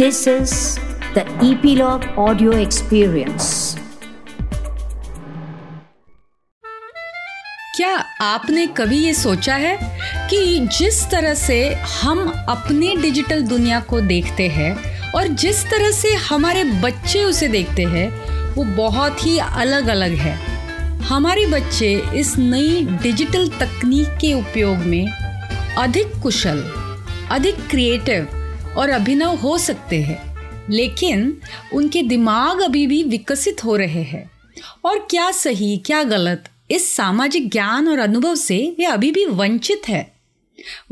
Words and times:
This 0.00 0.26
is 0.26 0.78
the 1.14 1.22
Epilogue 1.46 2.04
Audio 2.16 2.52
Experience. 2.52 3.48
क्या 7.76 7.90
आपने 8.20 8.66
कभी 8.66 8.98
ये 8.98 9.14
सोचा 9.14 9.54
है 9.54 9.76
कि 10.30 10.68
जिस 10.78 11.10
तरह 11.10 11.34
से 11.34 11.74
हम 11.74 12.46
अपने 12.48 12.96
डिजिटल 12.96 13.42
दुनिया 13.42 13.80
को 13.80 14.00
देखते 14.00 14.48
हैं 14.48 14.72
और 15.12 15.26
जिस 15.26 15.64
तरह 15.64 15.90
से 15.90 16.14
हमारे 16.14 16.64
बच्चे 16.64 17.24
उसे 17.24 17.48
देखते 17.48 17.84
हैं, 17.84 18.08
वो 18.54 18.64
बहुत 18.64 19.26
ही 19.26 19.38
अलग 19.38 19.88
अलग 19.88 20.10
है 20.10 20.34
हमारे 21.00 21.46
बच्चे 21.46 21.94
इस 22.14 22.38
नई 22.38 22.84
डिजिटल 23.02 23.48
तकनीक 23.48 24.18
के 24.20 24.34
उपयोग 24.34 24.76
में 24.76 25.06
अधिक 25.78 26.20
कुशल, 26.22 26.64
अधिक 27.30 27.68
क्रिएटिव 27.70 28.39
और 28.76 28.90
अभिनव 28.90 29.34
हो 29.36 29.56
सकते 29.58 30.00
हैं, 30.02 30.18
लेकिन 30.70 31.36
उनके 31.74 32.02
दिमाग 32.02 32.60
अभी 32.60 32.86
भी 32.86 33.02
विकसित 33.04 33.64
हो 33.64 33.76
रहे 33.76 34.02
हैं। 34.02 34.30
और 34.84 35.06
क्या 35.10 35.30
सही, 35.30 35.76
क्या 35.76 36.02
गलत, 36.02 36.44
इस 36.70 36.94
सामाजिक 36.96 37.50
ज्ञान 37.50 37.88
और 37.88 37.98
अनुभव 37.98 38.34
से 38.34 38.58
वे 38.78 38.84
अभी 38.84 39.10
भी 39.10 39.24
वंचित 39.24 39.88
है। 39.88 40.20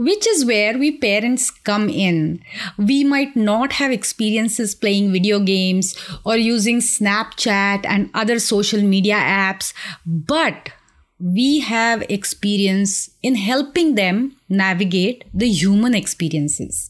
Which 0.00 0.26
is 0.28 0.44
where 0.46 0.76
we 0.76 0.90
parents 0.90 1.48
come 1.66 1.88
in 1.90 2.38
we 2.80 3.02
might 3.04 3.36
not 3.36 3.72
have 3.72 3.92
experiences 3.92 4.74
playing 4.74 5.10
video 5.12 5.38
games 5.40 5.94
और 6.26 6.38
using 6.38 6.80
Snapchat 6.82 7.86
and 7.86 8.06
other 8.14 8.38
social 8.38 8.82
media 8.82 9.18
apps 9.48 9.72
but 10.08 10.68
we 11.20 11.58
have 11.58 12.02
experience 12.02 13.10
in 13.24 13.36
helping 13.36 13.94
them 13.94 14.30
navigate 14.50 15.24
the 15.36 15.42
human 15.42 15.94
experiences 15.94 16.88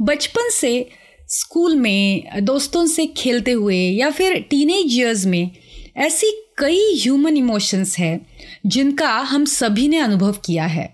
बचपन 0.00 0.48
से 0.50 0.88
school 1.28 1.74
में, 1.76 2.24
दोस्तों 2.42 2.86
से 2.86 3.06
खेलते 3.06 3.52
हुए 3.52 3.76
या 3.76 4.10
फिर 4.10 4.38
टीनेज 4.50 4.94
ईयर्स 4.94 5.26
में 5.26 5.50
ऐसी 5.98 6.30
कई 6.58 6.80
ह्यूमन 7.02 7.36
इमोशंस 7.36 7.98
हैं 7.98 8.20
जिनका 8.66 9.08
हम 9.08 9.44
सभी 9.44 9.86
ने 9.88 9.98
अनुभव 9.98 10.36
किया 10.46 10.64
है। 10.66 10.88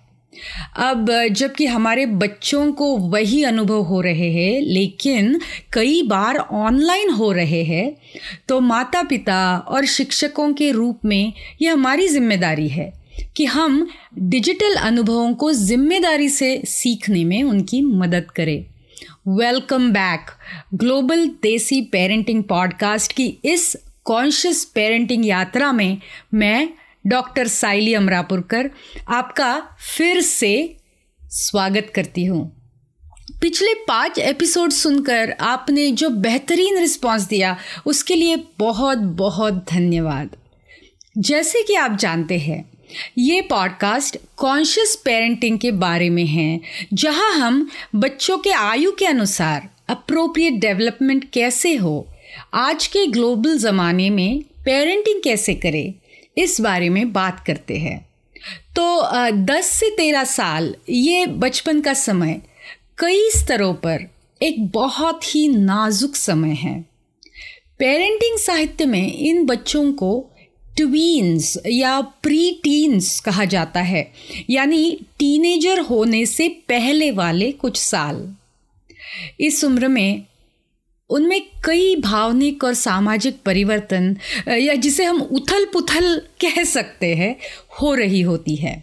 अब 0.79 1.11
जबकि 1.31 1.67
हमारे 1.67 2.05
बच्चों 2.07 2.71
को 2.73 2.97
वही 2.97 3.43
अनुभव 3.45 3.83
हो 3.83 4.01
रहे 4.01 4.31
हैं, 4.33 4.61
लेकिन 4.63 5.41
कई 5.73 6.03
बार 6.03 6.37
ऑनलाइन 6.37 7.11
हो 7.11 7.31
रहे 7.33 7.63
हैं 7.65 7.97
तो 8.49 8.61
माता 8.63 9.03
पिता 9.03 9.57
और 9.59 9.85
शिक्षकों 9.87 10.53
के 10.53 10.71
रूप 10.73 11.05
में 11.05 11.33
ये 11.63 11.69
हमारी 11.69 12.09
ज़िम्मेदारी 12.09 12.69
है 12.69 12.93
कि 13.37 13.45
हम 13.45 13.87
डिजिटल 14.19 14.75
अनुभवों 14.77 15.33
को 15.35 15.53
ज़िम्मेदारी 15.53 16.29
से 16.29 16.61
सीखने 16.67 17.25
में 17.25 17.43
उनकी 17.43 17.83
मदद 17.83 18.31
करें। 18.37 18.65
Welcome 19.29 19.91
back 19.91 20.21
global 20.75 21.27
desi 21.27 21.83
parenting 21.83 22.45
podcast 22.45 23.13
की 23.13 23.39
इस 23.45 23.77
कॉन्शियस 24.05 24.65
पेरेंटिंग 24.65 25.27
यात्रा 25.27 25.73
में 25.73 25.99
मैं 26.35 26.69
डॉक्टर 27.07 27.47
साइली 27.47 27.95
अमरापुरकर 27.95 28.71
आपका 29.09 29.69
फिर 29.97 30.21
से 30.21 30.77
स्वागत 31.23 31.93
करती 31.95 32.25
हूँ। 32.25 32.53
पिछले 33.41 33.75
पाँच 33.75 34.19
एपिसोड 34.19 34.71
सुनकर 34.71 35.37
आपने 35.41 35.91
जो 35.91 36.09
बेहतरीन 36.09 36.79
रिस्पांस 36.79 37.23
दिया, 37.23 37.57
उसके 37.87 38.15
लिए 38.15 38.45
बहुत 38.59 38.99
बहुत 38.99 39.67
धन्यवाद। 39.71 40.37
जैसे 41.19 41.63
कि 41.63 41.75
आप 41.75 41.97
जानते 41.97 42.39
हैं 42.39 42.71
ये 43.19 43.41
पॉडकास्ट 43.41 44.17
कॉन्शियस 44.37 44.95
पेरेंटिंग 45.05 45.59
के 45.59 45.71
बारे 45.71 46.11
में 46.11 46.27
है, 46.27 46.61
जहाँ 46.93 47.33
हम 47.33 47.69
बच्चों 47.95 48.39
के 48.39 48.51
आयु 48.51 48.93
के 48.93 49.07
अनुसार 49.07 49.69
अप्रोप्रिएट 49.89 50.55
डेवलपमेंट 50.55 51.31
कैसे 51.31 51.75
हो, 51.75 52.07
आज 52.55 52.87
के 52.87 53.07
ग्लोबल 53.07 53.59
ज़माने 53.59 54.11
में 54.11 54.43
पेरेंटिंग 54.65 55.23
कैसे 55.23 55.55
करें, 55.55 55.95
इस 56.39 56.61
बारे 56.61 56.89
में 56.89 57.13
बात 57.13 57.45
करते 57.47 57.77
हैं। 57.79 57.99
तो 58.77 59.33
दस 59.47 59.71
से 59.71 59.91
तेरह 59.91 60.25
साल, 60.25 60.75
ये 60.91 61.27
बचपन 61.27 61.81
का 61.81 61.95
समय, 61.95 62.41
कई 62.99 63.31
स्तरों 63.31 63.73
पर 63.75 64.07
एक 64.41 64.67
बहुत 64.67 65.35
ही 65.35 65.49
नाजुक 65.49 66.17
समय 66.17 66.55
है। 66.55 66.81
पेरेंटिंग 67.79 68.39
साहित्य 68.39 68.85
में 68.85 69.13
इन 69.15 69.45
बच्चों 69.47 69.93
को 69.93 70.11
ट्वीन्स 70.77 71.57
या 71.67 72.01
प्री 72.23 72.51
टीन्स 72.65 73.19
कहा 73.21 73.45
जाता 73.45 73.81
है, 73.81 74.11
यानी 74.51 74.99
टीनेजर 75.19 75.81
होने 75.81 76.25
से 76.27 76.49
पहले 76.69 77.11
वाले 77.11 77.51
कुछ 77.53 77.77
साल। 77.77 78.27
इस 79.41 79.63
उम्र 79.65 79.89
में 79.89 80.25
उनमें 81.11 81.41
कई 81.65 81.95
भावनिक 81.97 82.65
और 82.65 82.75
सामाजिक 82.75 83.37
परिवर्तन, 83.47 84.17
या 84.49 84.75
जिसे 84.75 85.05
हम 85.05 85.21
उथल 85.23 85.65
पुथल 85.65 86.17
कह 86.41 86.63
सकते 86.65 87.15
हैं, 87.15 87.37
हो 87.83 87.95
रही 87.95 88.21
होती 88.21 88.57
है। 88.57 88.83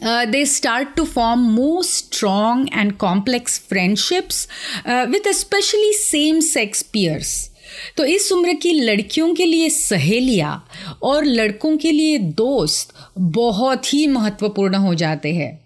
They 0.00 0.44
start 0.46 0.88
to 0.96 1.04
form 1.04 1.40
more 1.52 1.84
strong 1.84 2.68
and 2.74 2.92
complex 2.96 3.58
friendships 3.68 4.46
with 4.88 5.28
specially 5.34 5.92
same 5.92 6.40
sex 6.40 6.82
peers 6.82 7.47
तो 7.96 8.04
इस 8.04 8.30
उम्र 8.32 8.52
की 8.52 8.72
लड़कियों 8.72 9.34
के 9.34 9.44
लिए 9.44 9.68
सहेलियाँ 9.70 10.68
और 11.02 11.24
लड़कों 11.24 11.76
के 11.76 11.92
लिए 11.92 12.18
दोस्त 12.18 12.94
बहुत 13.18 13.92
ही 13.94 14.06
महत्वपूर्ण 14.06 14.76
हो 14.76 14.94
जाते 14.94 15.34
हैं। 15.34 15.58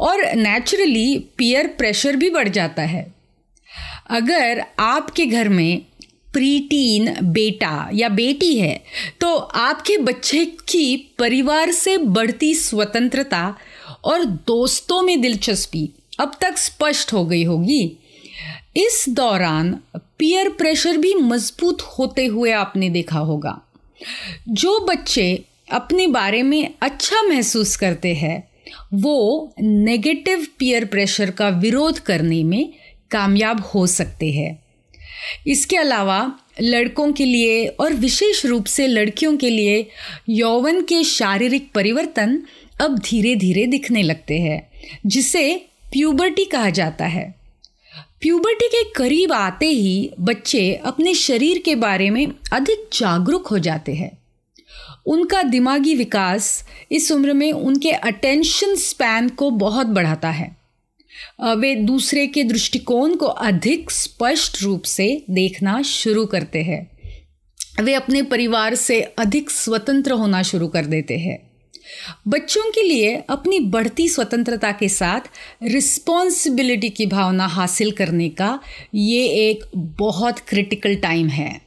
और 0.00 0.24
नेचुरली 0.36 1.18
पीयर 1.38 1.66
प्रेशर 1.68 2.16
भी 2.16 2.30
बढ़ 2.30 2.48
जाता 2.48 2.82
है। 2.82 3.06
अगर 4.10 4.64
आपके 4.78 5.26
घर 5.26 5.48
में 5.48 5.82
प्रीटीन 6.32 7.14
बेटा 7.22 7.90
या 7.94 8.08
बेटी 8.08 8.56
है 8.58 8.82
तो 9.20 9.34
आपके 9.36 9.96
बच्चे 9.98 10.44
की 10.68 10.96
परिवार 11.18 11.70
से 11.70 11.96
बढ़ती 11.98 12.54
स्वतंत्रता 12.54 13.42
और 14.04 14.24
दोस्तों 14.24 15.00
में 15.02 15.20
दिलचस्पी 15.20 15.88
अब 16.20 16.32
तक 16.40 16.58
स्पष्ट 16.58 17.12
हो 17.12 17.24
गई 17.24 17.44
होगी। 17.44 17.84
इस 18.76 19.04
दौरान 19.08 19.78
पीयर 20.20 20.48
प्रेशर 20.48 20.96
भी 20.96 21.14
मज़बूत 21.14 21.82
होते 21.82 22.26
हुए 22.26 22.50
आपने 22.50 22.90
देखा 22.90 23.18
होगा। 23.18 23.60
जो 24.48 24.78
बच्चे 24.78 25.44
अपने 25.72 26.06
बारे 26.06 26.42
में 26.42 26.74
अच्छा 26.80 27.22
महसूस 27.22 27.76
करते 27.76 28.14
हैं, 28.14 28.48
वो 28.94 29.54
नेगेटिव 29.60 30.46
पीयर 30.58 30.84
प्रेशर 30.84 31.30
का 31.30 31.48
विरोध 31.48 31.98
करने 31.98 32.44
में 32.44 32.72
कामयाब 33.10 33.60
हो 33.60 33.86
सकते 33.86 34.30
हैं। 34.30 34.62
इसके 35.46 35.76
अलावा 35.76 36.32
लड़कों 36.60 37.12
के 37.12 37.24
लिए 37.24 37.66
और 37.66 37.92
विशेष 37.92 38.46
रूप 38.46 38.66
से 38.66 38.86
लड़कियों 38.86 39.36
के 39.36 39.50
लिए 39.50 39.86
यौवन 40.28 40.82
के 40.82 41.04
शारीरिक 41.04 41.72
परिवर्तन 41.74 42.42
अब 42.80 42.98
धीरे 42.98 43.36
धीरे 43.36 43.66
दिखने 43.66 44.02
लगते 44.02 44.38
हैं, 44.38 44.70
जिसे 45.06 45.66
प्यूबर्टी 45.92 46.44
कहा 46.44 46.70
जाता 46.70 47.04
है। 47.04 47.39
प्यूबर्टी 48.22 48.66
के 48.68 48.82
करीब 48.90 49.32
आते 49.32 49.66
ही 49.66 50.10
बच्चे 50.20 50.74
अपने 50.74 51.14
शरीर 51.14 51.58
के 51.58 51.74
बारे 51.74 52.10
में 52.10 52.26
अधिक 52.52 52.88
जागरूक 52.92 53.46
हो 53.46 53.58
जाते 53.58 53.94
हैं। 53.94 54.18
उनका 55.06 55.42
दिमागी 55.42 55.94
विकास 55.94 56.64
इस 56.92 57.12
उम्र 57.12 57.32
में 57.32 57.52
उनके 57.52 57.90
अटेंशन 57.90 58.74
स्पैन 58.74 59.28
को 59.28 59.50
बहुत 59.50 59.86
बढ़ाता 59.86 60.30
है। 60.30 60.56
वे 61.42 61.74
दूसरे 61.74 62.26
के 62.26 62.44
दृष्टिकोण 62.44 63.16
को 63.16 63.26
अधिक 63.26 63.90
स्पष्ट 63.90 64.62
रूप 64.62 64.82
से 64.82 65.24
देखना 65.30 65.82
शुरू 65.82 66.26
करते 66.26 66.62
हैं। 66.62 66.98
वे 67.82 67.94
अपने 67.94 68.22
परिवार 68.22 68.74
से 68.74 69.00
अधिक 69.00 69.50
स्वतंत्र 69.50 70.12
होना 70.12 70.42
शुरू 70.42 70.68
कर 70.68 70.86
देते 70.86 71.18
हैं। 71.18 71.49
बच्चों 72.28 72.70
के 72.70 72.82
लिए 72.82 73.14
अपनी 73.30 73.58
बढ़ती 73.68 74.08
स्वतंत्रता 74.08 74.70
के 74.72 74.88
साथ 74.88 75.28
रिस्पॉन्सिबिलिटी 75.62 76.90
की 76.90 77.06
भावना 77.06 77.46
हासिल 77.46 77.90
करने 77.90 78.28
का 78.28 78.58
ये 78.94 79.26
एक 79.40 79.64
बहुत 79.76 80.38
क्रिटिकल 80.38 80.94
टाइम 80.96 81.28
है। 81.28 81.60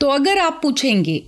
तो 0.00 0.08
अगर 0.08 0.38
आप 0.38 0.60
पूछेंगे 0.62 1.18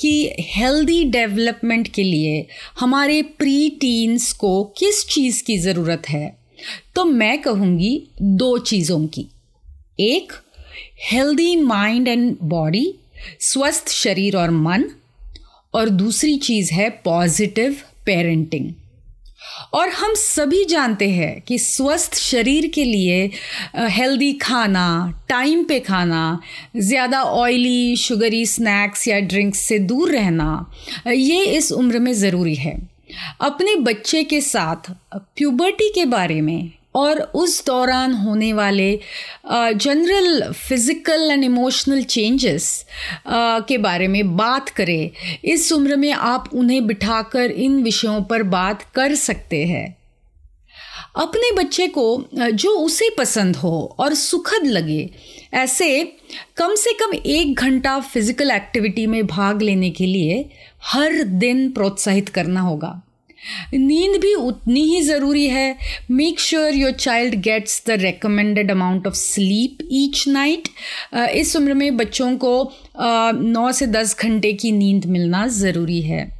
कि 0.00 0.32
हेल्दी 0.40 1.04
डेवलपमेंट 1.04 1.88
के 1.88 2.02
लिए 2.02 2.46
हमारे 2.80 3.20
प्री 3.38 3.68
टीन्स 3.70 4.32
को 4.32 4.62
किस 4.78 5.06
चीज़ 5.06 5.42
की 5.44 5.58
ज़रूरत 5.58 6.08
है 6.08 6.36
तो 6.94 7.04
मैं 7.04 7.40
कहूँगी 7.42 8.08
दो 8.22 8.56
चीज़ों 8.58 9.06
की। 9.06 9.26
एक 10.00 10.32
हेल्दी 11.10 11.56
माइंड 11.56 12.08
एंड 12.08 12.36
बॉडी 12.42 12.94
स्वस्थ 13.40 13.88
शरीर 13.88 14.36
और 14.36 14.50
मन 14.50 14.84
और 15.76 15.88
दूसरी 15.88 16.36
चीज़ 16.38 16.72
है 16.72 16.88
पॉजिटिव 17.04 17.76
पेरेंटिंग 18.06 18.72
और 19.74 19.88
हम 19.88 20.14
सभी 20.14 20.64
जानते 20.64 21.08
हैं 21.10 21.40
कि 21.40 21.58
स्वस्थ 21.58 22.14
शरीर 22.14 22.66
के 22.74 22.84
लिए 22.84 23.30
हेल्दी 23.76 24.32
खाना 24.32 24.86
टाइम 25.28 25.64
पे 25.64 25.78
खाना, 25.80 26.40
ज़्यादा 26.76 27.22
ऑयली 27.22 27.96
शुगरी 27.96 28.44
स्नैक्स 28.46 29.06
या 29.08 29.20
ड्रिंक्स 29.20 29.58
से 29.58 29.78
दूर 29.78 30.12
रहना 30.12 30.48
ये 31.08 31.44
इस 31.46 31.72
उम्र 31.72 31.98
में 31.98 32.12
ज़रूरी 32.14 32.54
है. 32.54 32.76
अपने 33.40 33.74
बच्चे 33.76 34.22
के 34.24 34.40
साथ 34.40 34.90
प्यूबर्टी 35.14 35.88
के 35.94 36.04
बारे 36.06 36.40
में 36.40 36.70
और 36.96 37.20
उस 37.34 37.64
दौरान 37.66 38.12
होने 38.14 38.52
वाले 38.52 38.88
general 39.46 40.52
physical 40.52 41.30
and 41.30 41.44
emotional 41.44 42.02
changes 42.04 42.84
के 43.28 43.78
बारे 43.78 44.08
में 44.08 44.36
बात 44.36 44.68
करें, 44.70 45.10
इस 45.44 45.72
उम्र 45.72 45.96
में 45.96 46.12
आप 46.12 46.50
उन्हें 46.54 46.86
बिठाकर 46.86 47.50
इन 47.50 47.82
विषयों 47.82 48.20
पर 48.22 48.42
बात 48.54 48.82
कर 48.94 49.14
सकते 49.16 49.64
हैं। 49.66 49.96
अपने 51.16 51.50
बच्चे 51.56 51.86
को 51.88 52.24
जो 52.34 52.70
उसे 52.70 53.08
पसंद 53.18 53.56
हो 53.56 53.96
और 54.00 54.14
सुखद 54.14 54.66
लगे, 54.66 55.08
ऐसे 55.54 56.02
कम 56.58 56.74
से 56.74 56.92
कम 56.92 57.14
एक 57.16 57.54
घंटा 57.54 57.98
फ़िज़िकल 58.02 58.50
एक्टिविटी 58.50 59.06
में 59.06 59.26
भाग 59.26 59.62
लेने 59.62 59.90
के 59.90 60.06
लिए 60.06 60.44
हर 60.84 61.22
दिन 61.22 61.70
प्रोत्साहित 61.72 62.28
करना 62.28 62.60
होगा। 62.60 63.00
नींद 63.74 64.20
भी 64.20 64.34
उतनी 64.34 64.82
ही 64.84 65.00
ज़रूरी 65.02 65.46
है। 65.48 65.76
Make 66.10 66.40
sure 66.40 66.74
your 66.74 66.92
child 66.92 67.34
gets 67.42 67.82
the 67.86 67.98
recommended 68.00 68.70
amount 68.70 69.06
of 69.06 69.14
sleep 69.14 69.78
each 69.92 70.24
night 70.28 70.68
इस 71.32 71.56
उम्र 71.56 71.74
में 71.74 71.96
बच्चों 71.96 72.36
को 72.36 72.72
नौ 73.00 73.70
से 73.72 73.86
दस 73.88 74.16
घंटे 74.20 74.52
की 74.52 74.72
नींद 74.72 75.06
मिलना 75.06 75.46
ज़रूरी 75.48 76.00
है। 76.02 76.35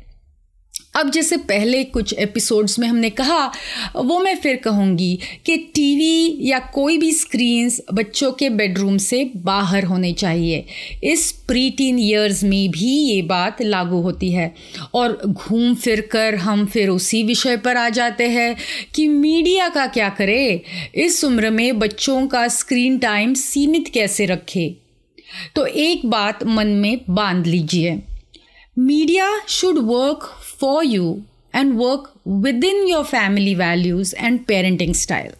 अब 0.96 1.10
जैसे 1.10 1.36
पहले 1.36 1.84
कुछ 1.84 2.12
एपिसोड्स 2.12 2.78
में 2.78 2.88
हमने 2.88 3.10
कहा, 3.10 3.52
वो 3.96 4.20
मैं 4.20 4.36
फिर 4.36 4.56
कहूँगी 4.56 5.18
कि 5.46 5.56
टीवी 5.56 6.48
या 6.50 6.58
कोई 6.58 6.98
भी 6.98 7.12
स्क्रीन्स 7.12 7.80
बच्चों 7.94 8.32
के 8.32 8.50
बेडरूम 8.50 8.98
से 8.98 9.30
बाहर 9.36 9.84
होने 9.84 10.12
चाहिए। 10.12 10.64
इस 11.04 11.32
प्री 11.32 11.70
टीन 11.70 11.98
ईयर्स 11.98 12.44
में 12.44 12.70
भी 12.70 12.86
ये 12.86 13.22
बात 13.22 13.62
लागू 13.62 14.00
होती 14.00 14.32
है। 14.32 14.54
और 14.94 15.22
घूम 15.26 15.74
फिर 15.74 16.00
कर 16.00 16.34
हम 16.34 16.66
फिर 16.66 16.88
उसी 16.88 17.22
विषय 17.22 17.56
पर 17.56 17.76
आ 17.76 17.88
जाते 17.88 18.24
हैं 18.24 18.56
कि 18.94 19.08
मीडिया 19.08 19.68
का 19.68 19.86
क्या 19.86 20.08
करे। 20.08 20.62
इस 20.94 21.24
उम्र 21.24 21.50
में 21.50 21.78
बच्चों 21.78 22.26
का 22.26 22.48
स्क्रीन 22.48 22.98
टाइम 22.98 23.34
सीमित 23.34 23.88
कैसे 23.88 24.26
रखे? 24.26 24.76
तो 25.54 25.66
एक 25.66 26.06
बात 26.06 26.44
मन 26.44 26.66
में 26.66 27.00
बाँध 27.10 27.46
लीजिए। 27.46 28.02
Media 28.76 29.26
should 29.48 29.78
work 29.78 30.24
for 30.60 30.84
you 30.84 31.22
and 31.54 31.78
work 31.78 32.10
within 32.42 32.88
your 32.88 33.04
family 33.04 33.54
values 33.54 34.12
and 34.26 34.46
parenting 34.46 34.94
style. 34.94 35.34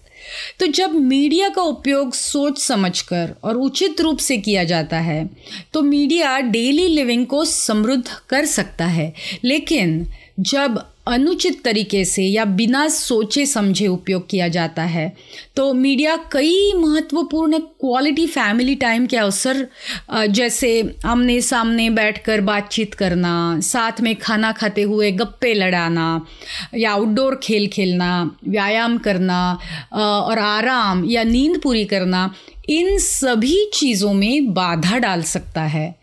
तो 0.61 0.67
जब 0.67 0.95
मीडिया 0.95 1.49
का 1.49 1.63
उपयोग 1.63 2.15
सोच 2.15 2.59
समझकर 2.59 3.35
और 3.45 3.57
उचित 3.57 4.01
रूप 4.01 4.19
से 4.19 4.39
किया 4.39 4.65
जाता 4.65 5.01
है 5.01 5.31
तो 5.73 5.83
मीडिया 5.83 6.39
डेली 6.41 6.87
लिविंग 6.89 7.27
को 7.27 7.45
समृद्ध 7.45 8.05
कर 8.29 8.45
सकता 8.45 8.87
है 8.87 9.13
लेकिन 9.45 10.07
जब 10.41 10.81
अनुचित 11.07 11.63
तरीके 11.65 12.05
से 12.05 12.23
या 12.23 12.45
बिना 12.45 12.87
सोचे 12.89 13.45
समझे 13.47 13.87
उपयोग 13.87 14.29
किया 14.31 14.49
जाता 14.49 14.83
है। 14.85 15.13
तो 15.57 15.73
मीडिया 15.75 16.17
कई 16.33 16.73
महत्वपूर्ण 16.77 17.59
क्वालिटी 17.59 18.27
फैमिली 18.27 18.75
टाइम 18.75 19.07
के 19.07 19.17
अवसर 19.17 19.67
जैसे 20.29 20.71
आमने 21.07 21.41
सामने 21.41 21.89
बैठकर 21.91 22.41
बातचीत 22.41 22.95
करना, 22.95 23.61
साथ 23.61 24.01
में 24.01 24.15
खाना 24.17 24.53
खाते 24.53 24.83
हुए 24.83 25.11
गप्पे 25.13 25.53
लड़ाना, 25.55 26.27
या 26.75 26.93
आउटडोर 26.93 27.41
खेल 27.43 27.67
खेलना, 27.69 28.31
व्यायाम 28.49 28.99
करना 28.99 29.39
और 29.95 30.39
आराम 30.39 31.05
या 31.05 31.23
नींद 31.25 31.61
पूरी 31.61 31.85
करना, 31.85 32.31
इन 32.69 32.99
सभी 32.99 33.71
चीज़ों 33.75 34.13
में 34.13 34.53
बाधा 34.55 34.99
डाल 34.99 35.23
सकता 35.25 35.63
है। 35.63 35.95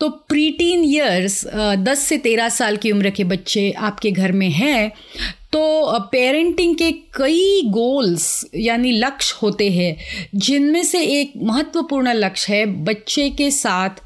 तो 0.00 0.08
प्रीटीन 0.08 0.84
ईयर्स 0.84 1.44
दस 1.78 1.98
से 1.98 2.18
तेरह 2.18 2.48
साल 2.48 2.76
की 2.76 2.92
उम्र 2.92 3.10
के 3.10 3.24
बच्चे 3.24 3.70
आपके 3.70 4.10
घर 4.10 4.32
में 4.32 4.48
हैं 4.50 4.92
तो 5.52 5.98
पेरेंटिंग 6.12 6.74
के 6.76 6.90
कई 7.14 7.62
गोल्स 7.64 8.46
यानी 8.54 8.92
लक्ष्य 8.92 9.38
होते 9.42 9.70
हैं, 9.70 9.96
जिनमें 10.34 10.82
से 10.84 11.02
एक 11.20 11.32
महत्वपूर्ण 11.42 12.12
लक्ष्य 12.12 12.54
है 12.54 12.66
बच्चे 12.84 13.28
के 13.30 13.50
साथ 13.50 14.02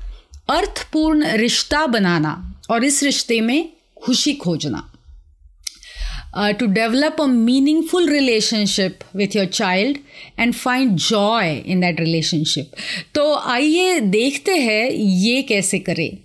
अर्थपूर्ण 0.50 1.32
रिश्ता 1.36 1.86
बनाना 1.86 2.34
और 2.70 2.84
इस 2.84 3.02
रिश्ते 3.02 3.40
में 3.40 3.68
खुशी 4.04 4.32
खोजना। 4.34 4.82
Uh, 6.36 6.52
to 6.52 6.66
develop 6.66 7.18
a 7.18 7.26
meaningful 7.26 8.06
relationship 8.06 8.92
with 9.16 9.36
your 9.36 9.46
child 9.46 9.96
and 10.38 10.56
find 10.56 10.90
joy 10.98 11.62
in 11.66 11.80
that 11.80 12.00
relationship. 12.00 12.64
तो 13.14 13.34
आइए 13.34 14.00
देखते 14.00 14.52
हैं 14.52 14.90
ये 14.90 15.42
कैसे 15.42 15.78
करें। 15.78 16.16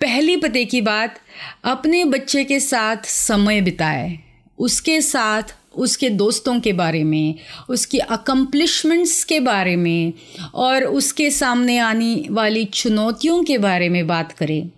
पहली 0.00 0.36
पते 0.36 0.64
की 0.64 0.80
बात 0.80 1.20
अपने 1.64 2.04
बच्चे 2.04 2.44
के 2.44 2.60
साथ 2.60 2.96
समय 3.04 3.60
बिताए। 3.60 4.18
उसके 4.58 5.00
साथ 5.00 5.42
उसके 5.76 6.10
दोस्तों 6.10 6.60
के 6.60 6.72
बारे 6.72 7.04
में 7.04 7.34
उसकी 7.68 7.98
अकम्पलिशमेंट्स 7.98 9.24
के 9.24 9.40
बारे 9.40 9.76
में 9.76 10.12
और 10.54 10.84
उसके 10.84 11.30
सामने 11.30 11.78
आने 11.78 12.26
वाली 12.30 12.64
चुनौतियों 12.64 13.44
के 13.44 13.58
बारे 13.58 13.88
में 13.88 14.06
बात 14.06 14.32
करें। 14.32 14.70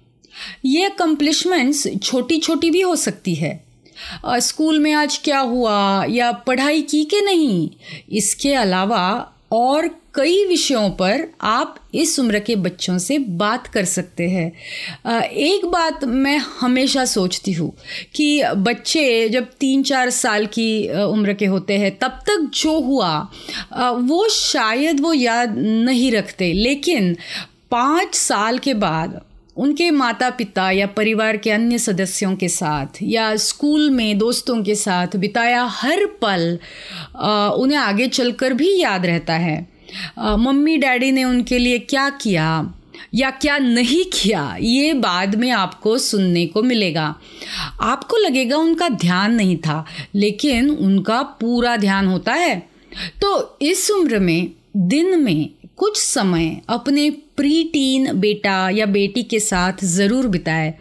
ये 0.64 0.84
अकम्पलिशमेंट्स 0.84 1.86
छोटी 2.02 2.38
छोटी 2.38 2.70
भी 2.70 2.80
हो 2.80 2.96
सकती 2.96 3.34
है। 3.34 3.62
स्कूल 4.40 4.78
में 4.78 4.92
आज 4.92 5.20
क्या 5.24 5.38
हुआ 5.40 6.04
या 6.04 6.30
पढ़ाई 6.46 6.82
की 6.82 7.04
के 7.04 7.20
नहीं, 7.20 7.68
इसके 8.10 8.54
अलावा 8.54 9.30
और 9.52 9.88
कई 10.14 10.44
विषयों 10.46 10.88
पर 10.90 11.24
आप 11.42 11.76
इस 11.94 12.18
उम्र 12.20 12.38
के 12.38 12.54
बच्चों 12.56 12.96
से 12.98 13.18
बात 13.38 13.66
कर 13.66 13.84
सकते 13.84 14.28
हैं। 14.28 15.20
एक 15.22 15.64
बात 15.66 16.04
मैं 16.04 16.36
हमेशा 16.60 17.04
सोचती 17.04 17.52
हूँ 17.52 17.72
कि 18.14 18.42
बच्चे 18.58 19.28
जब 19.28 19.48
तीन 19.60 19.82
चार 19.82 20.10
साल 20.10 20.46
की 20.48 20.88
उम्र 21.02 21.32
के 21.32 21.46
होते 21.46 21.78
हैं, 21.78 21.96
तब 21.98 22.20
तक 22.26 22.50
जो 22.54 22.78
हुआ 22.80 23.18
वो 24.00 24.28
शायद 24.30 25.00
वो 25.00 25.12
याद 25.12 25.56
नहीं 25.58 26.10
रखते। 26.12 26.52
लेकिन 26.52 27.16
पाँच 27.70 28.14
साल 28.14 28.58
के 28.58 28.74
बाद 28.76 29.20
उनके 29.56 29.90
माता 29.90 30.28
पिता 30.30 30.70
या 30.70 30.86
परिवार 30.86 31.36
के 31.36 31.50
अन्य 31.50 31.78
सदस्यों 31.78 32.34
के 32.36 32.48
साथ 32.48 33.02
या 33.02 33.34
स्कूल 33.36 33.90
में 33.90 34.18
दोस्तों 34.18 34.62
के 34.62 34.74
साथ 34.74 35.16
बिताया 35.16 35.64
हर 35.72 36.04
पल 36.22 36.58
उन्हें 37.58 37.78
आगे 37.78 38.08
चलकर 38.08 38.54
भी 38.54 38.78
याद 38.80 39.06
रहता 39.06 39.34
है। 39.34 39.66
मम्मी, 40.18 40.76
डैडी 40.76 41.10
ने 41.12 41.24
उनके 41.24 41.58
लिए 41.58 41.78
क्या 41.80 42.08
किया 42.10 42.74
या 43.14 43.30
क्या 43.32 43.58
नहीं 43.58 44.04
किया, 44.12 44.56
ये 44.60 44.92
बाद 44.94 45.34
में 45.34 45.50
आपको 45.50 45.96
सुनने 45.98 46.46
को 46.46 46.62
मिलेगा। 46.62 47.14
आपको 47.82 48.16
लगेगा 48.16 48.56
उनका 48.56 48.88
ध्यान 48.88 49.34
नहीं 49.34 49.56
था, 49.56 49.84
लेकिन 50.14 50.70
उनका 50.70 51.22
पूरा 51.40 51.76
ध्यान 51.76 52.06
होता 52.06 52.32
है। 52.32 52.56
तो 53.20 53.58
इस 53.62 53.90
उम्र 53.90 54.18
में, 54.18 54.50
दिन 54.76 55.18
में 55.20 55.50
कुछ 55.78 55.96
समय 55.98 56.60
अपने 56.70 57.08
प्री 57.36 57.62
टीन 57.64 58.12
बेटा 58.20 58.68
या 58.70 58.86
बेटी 58.86 59.22
के 59.22 59.38
साथ 59.40 59.84
ज़रूर 59.84 60.26
बिताए। 60.28 60.72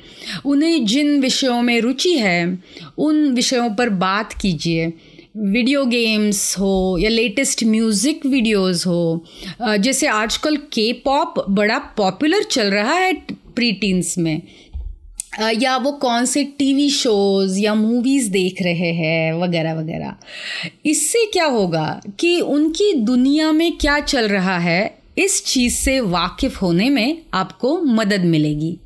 उन्हें 0.45 0.85
जिन 0.85 1.19
विषयों 1.21 1.61
में 1.61 1.79
रुचि 1.81 2.13
है, 2.13 2.59
उन 2.97 3.27
विषयों 3.33 3.69
पर 3.75 3.89
बात 3.89 4.33
कीजिए। 4.33 4.91
वीडियो 5.35 5.85
गेम्स 5.85 6.55
हो 6.59 6.97
या 6.99 7.09
लेटेस्ट 7.09 7.63
म्यूज़िक 7.63 8.25
वीडियोस 8.25 8.85
हो 8.87 9.23
जैसे 9.61 10.07
आजकल 10.07 10.57
के 10.73 10.91
पॉप 11.05 11.45
बड़ा 11.49 11.77
पॉपुलर 11.97 12.43
चल 12.43 12.71
रहा 12.71 12.93
है 12.93 13.13
प्री 13.55 13.71
टीन्स 13.71 14.17
में। 14.17 14.41
या 15.41 15.75
वो 15.77 15.91
कौन 15.91 16.25
से 16.25 16.43
टीवी 16.43 16.89
शोज़ 16.89 17.59
या 17.59 17.73
मूवीज़ 17.75 18.29
देख 18.31 18.61
रहे 18.61 18.91
हैं, 18.93 19.33
वगैरह 19.33 19.73
वगैरह। 19.73 20.15
इससे 20.85 21.25
क्या 21.25 21.45
होगा 21.45 22.01
कि 22.19 22.39
उनकी 22.41 22.93
दुनिया 22.93 23.51
में 23.51 23.71
क्या 23.77 23.99
चल 23.99 24.27
रहा 24.27 24.57
है, 24.57 24.97
इस 25.17 25.43
चीज़ 25.45 25.73
से 25.73 25.99
वाकिफ़ 25.99 26.57
होने 26.59 26.89
में 26.89 27.21
आपको 27.33 27.77
मदद 27.81 28.25
मिलेगी। 28.25 28.77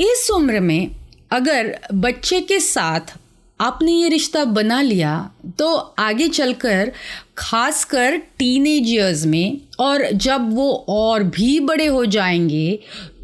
इस 0.00 0.28
उम्र 0.34 0.60
में 0.60 0.90
अगर 1.30 1.78
बच्चे 1.94 2.40
के 2.40 2.60
साथ 2.60 3.16
आपने 3.60 3.92
ये 3.92 4.08
रिश्ता 4.08 4.44
बना 4.44 4.80
लिया 4.82 5.30
तो 5.58 5.74
आगे 5.98 6.28
चलकर, 6.28 6.92
खासकर 7.38 8.16
टीनेज 8.38 8.90
ईयर्स 8.90 9.24
में, 9.26 9.60
और 9.80 10.10
जब 10.12 10.54
वो 10.54 10.72
और 10.88 11.22
भी 11.24 11.58
बड़े 11.60 11.86
हो 11.86 12.04
जाएँगे 12.06 12.78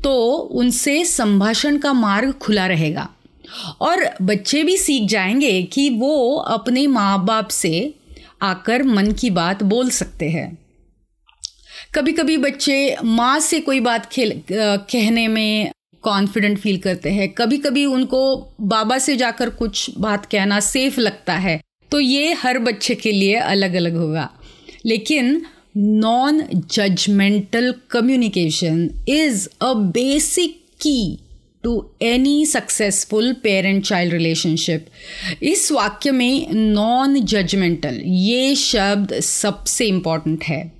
तो 0.04 0.32
उनसे 0.32 1.04
संभाषण 1.04 1.78
का 1.78 1.92
मार्ग 1.92 2.32
खुला 2.32 2.66
रहेगा। 2.66 3.08
और 3.80 4.04
बच्चे 4.22 4.62
भी 4.64 4.76
सीख 4.76 5.08
जाएँगे 5.08 5.62
कि 5.62 5.90
वो 5.90 6.36
अपने 6.36 6.86
माँ 6.86 7.24
बाप 7.24 7.48
से 7.48 7.94
आकर 8.42 8.82
मन 8.82 9.12
की 9.12 9.30
बात 9.30 9.62
बोल 9.62 9.90
सकते 9.90 10.28
हैं। 10.30 10.58
कभी 11.94 12.12
कभी 12.12 12.36
बच्चे 12.36 12.96
माँ 13.04 13.38
से 13.40 13.60
कोई 13.60 13.80
बात 13.80 14.06
खेल 14.06 14.42
कहने 14.52 15.28
में 15.28 15.72
कॉन्फिडेंट 16.02 16.58
फील 16.58 16.78
करते 16.78 17.10
हैं। 17.10 17.28
कभी 17.28 17.58
कभी 17.58 17.84
उनको 17.86 18.36
बाबा 18.60 18.98
से 18.98 19.16
जाकर 19.16 19.50
कुछ 19.50 19.90
बात 19.98 20.26
कहना 20.26 20.60
सेफ़ 20.60 21.00
लगता 21.00 21.34
है। 21.34 21.60
तो 21.90 22.00
ये 22.00 22.32
हर 22.32 22.58
बच्चे 22.58 22.94
के 22.94 23.12
लिए 23.12 23.34
अलग 23.34 23.74
अलग 23.74 23.96
होगा। 23.96 24.30
लेकिन 24.86 25.42
non-judgmental 25.78 27.72
communication 27.90 28.90
is 29.08 29.48
a 29.60 29.72
basic 29.72 30.56
key 30.80 31.18
to 31.64 31.90
any 32.02 32.46
successful 32.46 33.32
parent 33.32 33.84
child 33.84 34.12
relationship 34.12 34.86
इस 35.42 35.72
वाक्य 35.72 36.10
में 36.10 36.52
नॉन 36.52 37.20
जजमेंटल 37.20 38.02
ये 38.06 38.54
शब्द 38.54 39.20
सबसे 39.20 39.86
इंपॉर्टेंट 39.86 40.44
है। 40.44 40.72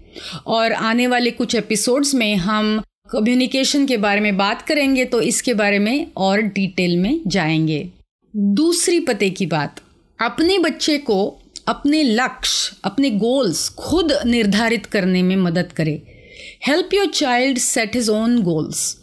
और 0.47 0.73
आने 0.73 1.07
वाले 1.07 1.31
कुछ 1.31 1.55
एपिसोड्स 1.55 2.15
में 2.15 2.37
हम 2.37 2.83
कम्युनिकेशन 3.11 3.87
के 3.87 3.97
बारे 3.97 4.21
में 4.21 4.37
बात 4.37 4.63
करेंगे 4.63 5.05
तो 5.05 5.21
इसके 5.21 5.55
बारे 5.55 5.79
में 5.79 6.07
और 6.17 6.41
डिटेल 6.41 6.97
में 6.97 7.21
जाएँगे। 7.27 7.89
दूसरी 8.37 9.01
पते 9.01 9.31
की 9.31 9.47
बात, 9.47 9.81
अपने 10.21 10.59
बच्चे 10.59 10.99
को 10.99 11.42
अपने 11.67 12.03
लक्ष्य, 12.03 12.77
अपने 12.85 13.11
गोल्स 13.11 13.69
खुद 13.69 14.13
निर्धारित 14.27 14.87
करने 14.87 15.23
में 15.23 15.37
मदद 15.37 15.73
करे। 15.73 16.03
Help 16.67 16.95
your 16.95 17.07
child 17.07 17.59
set 17.59 17.97
his 17.97 18.09
own 18.09 18.43
goals 18.43 18.97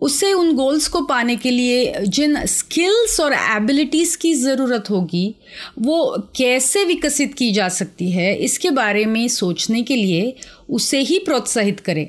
उसे 0.00 0.32
उन 0.32 0.54
गोल्स 0.54 0.86
को 0.88 1.00
पाने 1.00 1.36
के 1.36 1.50
लिए 1.50 1.94
जिन 2.06 2.46
स्किल्स 2.46 3.18
और 3.20 3.32
एबिलिटीज़ 3.32 4.16
की 4.18 4.32
ज़रूरत 4.34 4.84
होगी, 4.90 5.34
वो 5.78 6.28
कैसे 6.36 6.84
विकसित 6.84 7.34
की 7.34 7.50
जा 7.52 7.68
सकती 7.68 8.10
है, 8.10 8.34
इसके 8.36 8.70
बारे 8.70 9.04
में 9.06 9.28
सोचने 9.28 9.82
के 9.82 9.96
लिए 9.96 10.36
उसे 10.70 11.00
ही 11.00 11.18
प्रोत्साहित 11.18 11.80
करें। 11.80 12.08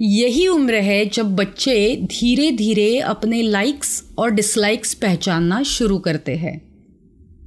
यही 0.00 0.46
उम्र 0.48 0.74
है 0.74 1.04
जब 1.06 1.34
बच्चे 1.36 1.96
धीरे 1.96 2.50
धीरे 2.50 2.98
अपने 2.98 3.42
लाइक्स 3.42 4.02
और 4.18 4.30
डिसलाइक्स 4.30 4.94
पहचानना 4.94 5.62
शुरू 5.62 5.98
करते 5.98 6.36
हैं। 6.36 6.60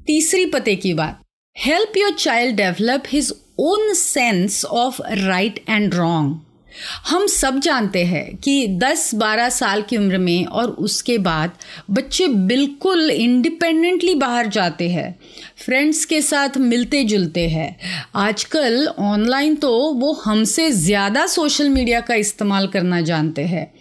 तीसरी 0.08 0.46
पते 0.46 0.76
की 0.76 0.94
बात। 0.94 1.22
Help 1.58 1.94
your 1.98 2.12
child 2.14 2.56
develop 2.56 3.04
his 3.10 3.32
own 3.60 3.94
sense 3.94 4.64
of 4.66 5.02
right 5.04 5.64
and 5.70 5.96
wrong 5.96 6.40
हम 7.08 7.26
सब 7.28 7.60
जानते 7.60 8.04
हैं 8.06 8.36
कि 8.38 8.68
10-12 8.84 9.50
साल 9.50 9.82
की 9.82 9.98
उम्र 9.98 10.18
में 10.18 10.46
और 10.46 10.70
उसके 10.70 11.18
बाद 11.18 11.52
बच्चे 11.92 12.28
बिल्कुल 12.28 13.10
इंडिपेंडेंटली 13.12 14.14
बाहर 14.16 14.48
जाते 14.48 14.90
हैं। 14.90 15.20
फ्रेंड्स 15.66 16.04
के 16.06 16.22
साथ 16.22 16.58
मिलते 16.58 17.04
जुलते 17.04 17.48
हैं। 17.50 17.76
आजकल 18.16 18.88
ऑनलाइन 18.88 19.56
तो 19.56 19.72
वो 19.94 20.14
हमसे 20.26 20.70
ज़्यादा 20.72 21.26
सोशल 21.28 21.70
मीडिया 21.70 22.02
का 22.02 22.16
इस्तेमाल 22.16 22.68
करना 22.68 23.02
जानते 23.02 23.46
हैं। 23.46 23.72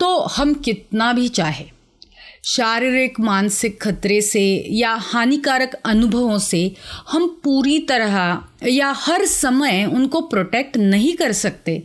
तो 0.00 0.18
हम 0.18 0.54
कितना 0.54 1.12
भी 1.12 1.28
चाहे 1.28 1.64
शारीरिक, 2.46 3.20
मानसिक 3.20 3.80
खतरे 3.82 4.20
से 4.20 4.42
या 4.70 4.92
हानिकारक 4.94 5.74
अनुभवों 5.84 6.38
से 6.38 6.74
हम 7.10 7.40
पूरी 7.44 7.78
तरह 7.78 8.44
या 8.68 8.92
हर 8.96 9.24
समय 9.24 9.84
उनको 9.84 10.20
प्रोटेक्ट 10.20 10.76
नहीं 10.76 11.12
कर 11.12 11.32
सकते। 11.32 11.82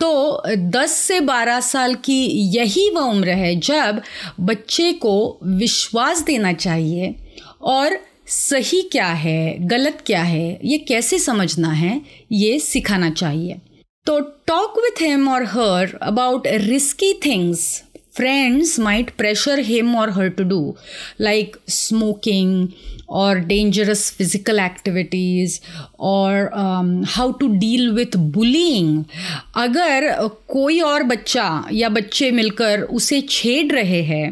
तो 0.00 0.42
10 0.70 0.90
से 0.90 1.20
12 1.20 1.60
साल 1.60 1.94
की 1.94 2.24
यही 2.56 2.90
वह 2.90 3.02
उम्र 3.02 3.28
है 3.28 3.54
जब 3.60 4.00
बच्चे 4.40 4.92
को 4.92 5.38
विश्वास 5.44 6.20
देना 6.20 6.52
चाहिए 6.52 7.14
और 7.62 7.98
सही 8.26 8.82
क्या 8.82 9.06
है, 9.06 9.68
गलत 9.68 10.02
क्या 10.06 10.22
है, 10.22 10.58
ये 10.64 10.78
कैसे 10.78 11.18
समझना 11.18 11.68
है, 11.68 12.00
ये 12.32 12.58
सिखाना 12.58 13.10
चाहिए। 13.10 13.60
तो 14.06 14.18
टॉक 14.20 14.78
विथ 14.78 15.02
हिम 15.02 15.28
और 15.28 15.44
her 15.44 15.98
about 16.02 16.46
risky 16.46 17.12
things 17.26 17.82
friends 18.16 18.78
might 18.78 19.16
pressure 19.16 19.60
him 19.62 19.94
or 19.94 20.10
her 20.12 20.28
to 20.30 20.44
do, 20.44 20.76
like 21.18 21.56
smoking 21.66 22.74
or 23.08 23.40
dangerous 23.40 24.10
physical 24.10 24.58
activities 24.58 25.60
or 25.98 26.56
um, 26.56 27.02
how 27.04 27.32
to 27.32 27.58
deal 27.58 27.94
with 27.94 28.16
bullying. 28.32 29.04
अगर 29.56 30.10
कोई 30.48 30.80
और 30.80 31.02
बच्चा 31.02 31.46
या 31.72 31.88
बच्चे 31.88 32.30
मिलकर 32.30 32.82
उसे 32.98 33.20
छेड़ 33.20 33.72
रहे 33.72 34.02
हैं 34.02 34.26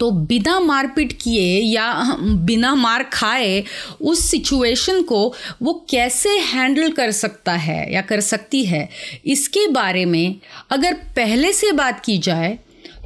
तो 0.00 0.10
बिना 0.10 0.58
मारपीट 0.60 1.12
किए 1.12 1.60
या 1.60 2.16
बिना 2.46 2.74
मार 2.74 3.02
खाए 3.12 3.62
उस 4.00 4.24
सिचुएशन 4.30 5.02
को 5.02 5.20
वो 5.62 5.72
कैसे 5.90 6.38
हैंडल 6.52 6.90
कर 6.92 7.10
सकता 7.10 7.52
है 7.66 7.92
या 7.92 8.00
कर 8.00 8.20
सकती 8.20 8.64
है 8.64 8.88
इसके 9.26 9.66
बारे 9.72 10.04
में 10.04 10.36
अगर 10.70 10.94
पहले 11.16 11.52
से 11.52 11.72
बात 11.72 12.04
की 12.04 12.18
जाए 12.18 12.58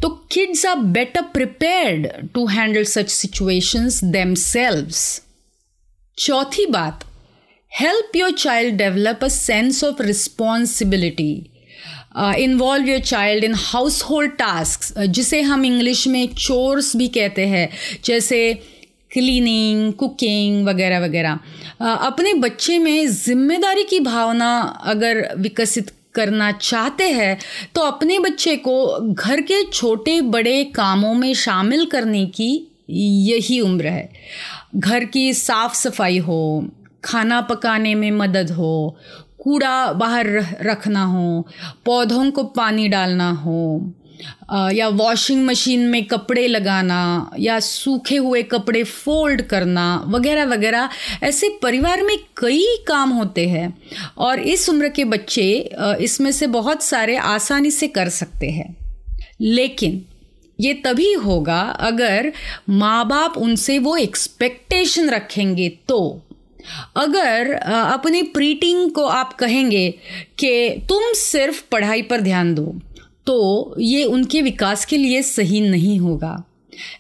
तो 0.03 0.09
kids 0.29 0.65
are 0.65 0.81
better 0.95 1.23
prepared 1.33 2.31
to 2.35 2.47
handle 2.47 2.85
such 2.87 3.11
situations 3.11 4.01
themselves. 4.13 5.21
चौथी 6.19 6.67
बात 6.67 7.05
help 7.73 8.17
your 8.17 8.31
child 8.31 8.75
develop 8.77 9.25
a 9.25 9.29
sense 9.29 9.83
of 9.85 10.03
responsibility 10.03 11.33
involve 12.39 12.89
your 12.89 13.01
child 13.01 13.45
in 13.45 13.55
household 14.03 14.33
task 14.39 14.99
जिसे 15.09 15.41
हम 15.43 15.65
इंग्लिश 15.65 16.07
में 16.09 16.27
चोर्स 16.35 16.95
भी 16.97 17.09
कहते 17.09 17.47
हैं 17.47 17.69
जैसे 18.05 18.43
क्लीनिंग 19.13 19.93
कुकिंग 19.93 20.67
वगैरह 20.67 21.01
वगैरह 21.05 21.39
uh, 21.83 21.97
अपने 22.07 22.35
बच्चे 22.35 22.79
में 22.79 23.07
ज़िम्मेदारी 23.07 23.85
की 23.91 24.01
भावना 24.01 24.51
अगर 24.85 25.27
विकसित 25.39 25.93
करना 26.15 26.51
चाहते 26.53 27.05
हैं 27.05 27.39
तो 27.75 27.81
अपने 27.81 28.19
बच्चे 28.19 28.57
को 28.57 28.99
घर 29.13 29.41
के 29.41 29.63
छोटे 29.65 30.21
बड़े 30.21 30.65
कामों 30.65 31.15
में 31.15 31.33
शामिल 31.35 31.85
करने 31.87 32.25
की 32.27 32.51
यही 32.91 33.61
उम्र 33.61 33.87
है। 33.87 34.13
घर 34.77 35.05
की 35.05 35.33
साफ़ 35.35 35.75
सफ़ाई 35.75 36.19
हो, 36.19 36.69
खाना 37.05 37.41
पकाने 37.41 37.95
में 37.95 38.11
मदद 38.11 38.51
हो, 38.51 38.97
कूड़ा 39.39 39.93
बाहर 39.93 40.27
रखना 40.63 41.05
हो, 41.05 41.47
पौधों 41.85 42.31
को 42.31 42.45
पानी 42.45 42.89
डालना 42.89 43.31
हो 43.31 43.93
या 44.73 44.89
वॉशिंग 44.89 45.45
मशीन 45.47 45.81
में 45.89 46.05
कपड़े 46.05 46.47
लगाना, 46.47 47.31
या 47.39 47.59
सूखे 47.61 48.17
हुए 48.17 48.43
कपड़े 48.43 48.83
फोल्ड 48.85 49.43
करना, 49.43 50.05
वगैरह 50.09 50.45
वगैरह, 50.45 50.89
ऐसे 51.23 51.49
परिवार 51.63 52.03
में 52.03 52.17
कई 52.37 52.67
काम 52.89 53.11
होते 53.11 53.49
हैं 53.49 53.73
और 54.19 54.41
इस 54.41 54.69
उम्र 54.69 54.89
के 54.89 55.05
बच्चे 55.07 55.51
इसमें 56.01 56.31
से 56.33 56.47
बहुत 56.49 56.83
सारे 56.83 57.17
आसानी 57.17 57.71
से 57.71 57.89
कर 57.89 58.09
सकते 58.09 58.51
हैं। 58.51 58.75
लेकिन 59.41 60.03
ये 60.59 60.73
तभी 60.85 61.13
होगा 61.15 61.61
अगर 61.81 62.33
माँ 62.71 63.07
बाप 63.09 63.37
उनसे 63.39 63.79
वो 63.79 63.97
एक्सपेक्टेशन 63.97 65.11
रखेंगे 65.11 65.69
तो। 65.89 66.01
अगर 66.97 67.53
अपनी 67.55 68.23
प्रीटिंग 68.25 68.91
को 68.91 69.05
आप 69.05 69.33
कहेंगे 69.35 69.89
कि 70.39 70.51
तुम 70.89 71.13
सिर्फ़ 71.13 71.63
पढ़ाई 71.73 72.03
पर 72.03 72.21
ध्यान 72.21 72.55
दो 72.55 72.65
तो 73.27 73.75
ये 73.79 74.05
उनके 74.05 74.43
विकास 74.43 74.85
के 74.85 74.97
लिए 74.97 75.23
सही 75.23 75.61
नहीं 75.61 75.99
होगा। 75.99 76.43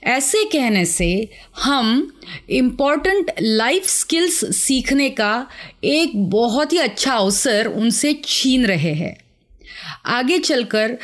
ऐसे 0.04 0.44
कहने 0.44 0.84
से 0.84 1.28
हम 1.62 2.12
इंपॉर्टेंट 2.50 3.30
लाइफ 3.40 3.86
स्किल्स 3.88 4.44
सीखने 4.56 5.08
का 5.10 5.46
एक 5.84 6.12
बहुत 6.30 6.72
ही 6.72 6.78
अच्छा 6.78 7.14
अवसर 7.14 7.66
उनसे 7.66 8.12
छीन 8.24 8.66
रहे 8.66 8.92
हैं। 8.94 9.16
आगे 10.06 10.38
चलकर 10.38 10.96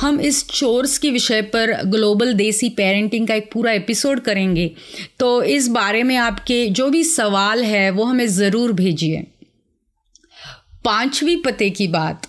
हम 0.00 0.20
इस 0.20 0.44
चोर्स 0.48 0.96
के 0.98 1.10
विषय 1.10 1.42
पर 1.42 1.72
ग्लोबल 1.84 2.32
देसी 2.32 2.68
पेरेंटिंग 2.70 3.26
का 3.28 3.34
एक 3.34 3.50
पूरा 3.52 3.72
एपिसोड 3.72 4.20
करेंगे। 4.20 4.70
तो 5.20 5.42
इस 5.42 5.68
बारे 5.68 6.02
में 6.02 6.16
आपके 6.16 6.66
जो 6.68 6.88
भी 6.90 7.02
सवाल 7.04 7.64
है, 7.64 7.90
वो 7.90 8.04
हमें 8.04 8.26
ज़रूर 8.26 8.72
भेजिए। 8.72 9.24
पांचवी 10.84 11.36
पते 11.36 11.70
की 11.70 11.88
बात। 11.88 12.26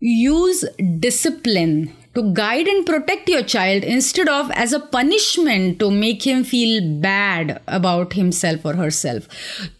Use 0.00 0.64
discipline 1.00 1.92
to 2.14 2.32
guide 2.32 2.66
and 2.66 2.86
protect 2.86 3.28
your 3.28 3.42
child 3.42 3.82
instead 3.82 4.28
of 4.28 4.50
as 4.52 4.72
a 4.72 4.80
punishment 4.80 5.78
to 5.78 5.90
make 5.90 6.26
him 6.26 6.44
feel 6.44 7.00
bad 7.00 7.60
about 7.68 8.12
himself 8.14 8.64
or 8.64 8.74
herself 8.74 9.28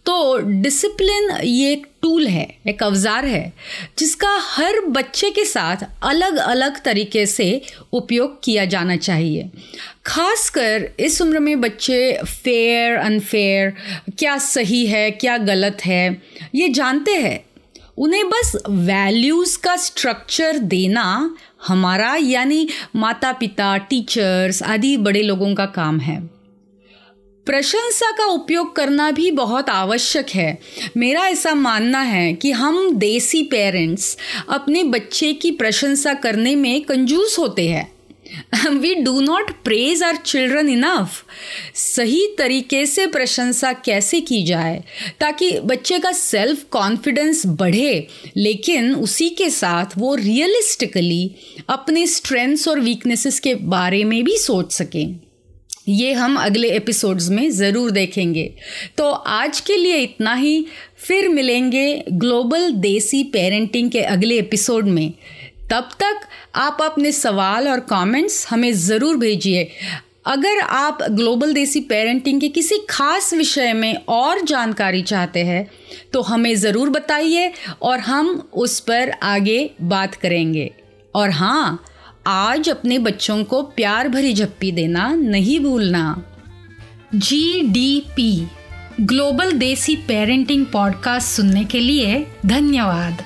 तो 0.07 0.37
डिसिप्लिन 0.63 1.31
ये 1.45 1.73
एक 1.73 1.87
टूल 2.03 2.27
है 2.27 2.47
एक 2.69 2.83
अवजार 2.83 3.25
है 3.27 3.53
जिसका 3.99 4.37
हर 4.43 4.81
बच्चे 4.89 5.31
के 5.31 5.45
साथ 5.45 5.85
अलग 6.11 6.37
अलग 6.37 6.83
तरीके 6.85 7.25
से 7.27 7.49
उपयोग 7.93 8.39
किया 8.45 8.65
जाना 8.75 8.97
चाहिए 8.97 9.51
खासकर 10.07 10.89
इस 11.01 11.21
उम्र 11.23 11.41
में 11.41 11.61
बच्चे 11.61 12.01
फेयर 12.25 12.97
अनफेयर 12.97 13.75
क्या 14.19 14.39
सही 14.39 14.87
है 14.87 15.11
क्या 15.11 15.37
गलत 15.51 15.85
है 15.85 16.05
ये 16.55 16.69
जानते 16.69 17.15
हैं 17.17 17.39
उन्हें 17.99 18.29
बस 18.29 18.57
वैल्यूज़ 18.69 19.59
का 19.59 19.77
स्ट्रक्चर 19.77 20.59
देना 20.59 21.37
हमारा, 21.67 22.17
यानी 22.17 22.69
माता 22.97 23.33
पिता 23.33 23.77
टीचर्स 23.77 24.63
आदि 24.63 24.97
बड़े 24.97 25.23
लोगों 25.23 25.55
का 25.55 25.67
काम 25.67 26.01
है। 26.01 26.27
प्रशंसा 27.47 28.11
का 28.11 28.25
उपयोग 28.25 28.77
करना 28.77 29.11
भी 29.11 29.31
बहुत 29.31 29.71
आवश्यक 29.71 30.31
है। 30.31 30.59
मेरा 30.97 31.29
ऐसा 31.29 31.55
मानना 31.55 32.01
है 32.01 32.35
कि 32.35 32.51
हम 32.51 32.95
देसी 32.95 33.43
पेरेंट्स 33.43 34.19
अपने 34.49 34.85
बच्चे 34.85 35.33
की 35.33 35.51
प्रशंसा 35.51 36.15
करने 36.15 36.57
में 36.57 36.85
कंजूस 36.85 37.39
होते 37.39 37.69
हैं। 37.69 37.96
We 38.69 38.95
do 38.95 39.21
not 39.21 39.51
praise 39.65 40.03
our 40.03 40.17
children 40.17 40.69
enough 40.69 41.25
सही 41.75 42.27
तरीके 42.39 42.87
से 42.87 43.07
प्रशंसा 43.07 43.73
कैसे 43.73 44.21
की 44.21 44.43
जाए? 44.45 44.85
ताकि 45.21 45.61
बच्चे 45.61 45.99
का 45.99 46.13
सेल्फ 46.13 46.65
कॉन्फिडेंस 46.71 47.43
बढ़े, 47.47 48.09
लेकिन 48.37 48.95
उसी 48.95 49.29
के 49.29 49.51
साथ 49.51 49.87
वो 49.99 50.15
रियलिस्टिकली 50.15 51.35
अपने 51.69 52.07
स्ट्रेंथ्स 52.07 52.69
और 52.69 52.81
वीकनेसेस 52.81 53.41
के 53.41 53.55
बारे 53.55 54.05
में 54.05 54.25
भी 54.25 54.37
सोच 54.39 54.73
सकें। 54.73 55.21
ये 55.89 56.13
हम 56.13 56.37
अगले 56.37 56.71
एपिसोड्स 56.71 57.29
में 57.29 57.51
ज़रूर 57.51 57.91
देखेंगे। 57.91 58.55
तो 58.99 59.11
आज 59.11 59.61
के 59.61 59.77
लिए 59.77 59.97
इतना 59.97 60.35
ही। 60.35 60.67
फिर 60.99 61.29
मिलेंगे 61.29 62.05
ग्लोबल 62.13 62.71
देसी 62.71 63.25
पेरेंटिंग 63.25 63.91
के 63.91 64.01
अगले 64.01 64.39
एपिसोड 64.39 64.87
में। 64.87 65.13
तब 65.71 65.89
तक 66.01 66.27
आप 66.55 66.79
अपने 66.83 67.13
सवाल 67.13 67.69
और 67.69 67.81
कमेंट्स 67.91 68.47
हमें 68.51 68.73
ज़रूर 68.75 69.17
भेजिए। 69.17 69.69
अगर 70.27 70.59
आप 70.61 70.99
ग्लोबल 71.11 71.53
देसी 71.55 71.81
पेरेंटिंग 71.81 72.41
के 72.41 72.49
किसी 72.49 72.79
खास 72.91 73.33
विषय 73.35 73.73
में 73.73 73.95
और 74.09 74.41
जानकारी 74.43 75.03
चाहते 75.03 75.45
हैं 75.45 75.67
तो 76.13 76.23
हमें 76.23 76.55
ज़रूर 76.57 76.91
बताइए 76.91 77.53
और 77.83 78.01
हम 78.01 78.31
उस 78.55 78.79
पर 78.81 79.11
आगे 79.25 79.59
बात 79.85 80.15
करेंगे। 80.15 80.71
और 81.15 81.31
हाँ 81.31 81.85
आज 82.27 82.69
अपने 82.69 82.99
बच्चों 82.99 83.43
को 83.45 83.63
प्यार 83.77 84.09
भरी 84.09 84.33
झप्पी 84.35 84.73
देना 84.73 85.09
नहीं 85.15 85.59
भूलना। 85.61 86.23
G 87.15 87.63
D 87.65 88.01
P 88.17 88.47
global 89.01 89.53
desi 89.53 89.97
parenting 90.09 90.67
podcast 90.67 91.37
सुनने 91.37 91.65
के 91.65 91.81
लिए 91.81 92.25
धन्यवाद। 92.47 93.23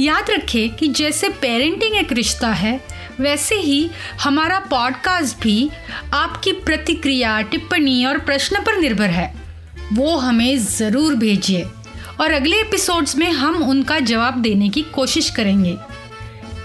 याद 0.00 0.30
रखें 0.30 0.76
कि 0.76 0.88
जैसे 0.88 1.28
पेरेंटिंग 1.28 1.94
एक 1.96 2.12
रिश्ता 2.12 2.48
है, 2.48 2.80
वैसे 3.20 3.54
ही 3.54 3.90
हमारा 4.20 4.58
पॉडकास्ट 4.58 5.42
भी 5.42 5.70
आपकी 6.14 6.52
प्रतिक्रिया, 6.52 7.40
टिप्पणी 7.40 8.04
और 8.04 8.18
प्रश्न 8.18 8.62
पर 8.64 8.76
निर्भर 8.76 9.10
है। 9.10 9.34
वो 9.92 10.16
हमें 10.16 10.58
ज़रूर 10.58 11.14
भेजिए 11.14 11.62
और 12.20 12.32
अगले 12.32 12.60
एपिसोड्स 12.60 13.16
में 13.16 13.30
हम 13.30 13.62
उनका 13.62 13.98
जवाब 13.98 14.42
देने 14.42 14.68
की 14.68 14.82
कोशिश 14.82 15.30
करेंगे। 15.30 15.76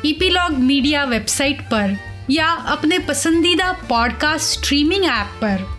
ईपीलॉग 0.05 0.51
मीडिया 0.51 1.03
वेबसाइट 1.03 1.61
पर 1.61 1.97
या 2.29 2.47
अपने 2.47 2.99
पसंदीदा 2.99 3.71
पॉडकास्ट 3.89 4.59
स्ट्रीमिंग 4.59 5.05
ऐप 5.05 5.39
पर। 5.43 5.78